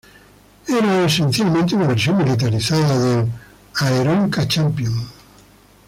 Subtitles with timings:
[0.67, 3.31] Era esencialmente una versión militarizada del
[3.75, 5.07] Aeronca Champion.